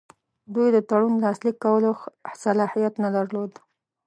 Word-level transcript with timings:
دوی 0.53 0.67
د 0.75 0.77
تړون 0.89 1.13
لاسلیک 1.25 1.57
کولو 1.65 1.91
صلاحیت 2.43 2.93
نه 3.03 3.09
درلود. 3.15 3.51